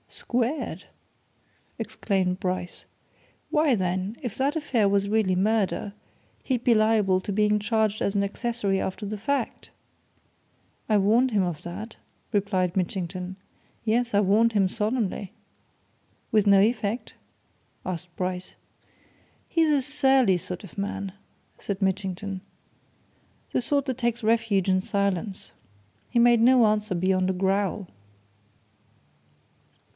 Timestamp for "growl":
27.33-27.87